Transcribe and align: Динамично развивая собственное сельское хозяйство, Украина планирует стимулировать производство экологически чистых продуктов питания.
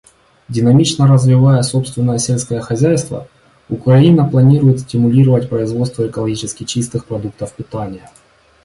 Динамично 0.49 1.05
развивая 1.05 1.61
собственное 1.61 2.17
сельское 2.17 2.59
хозяйство, 2.59 3.27
Украина 3.69 4.27
планирует 4.27 4.79
стимулировать 4.79 5.47
производство 5.47 6.07
экологически 6.07 6.63
чистых 6.63 7.05
продуктов 7.05 7.53
питания. 7.53 8.09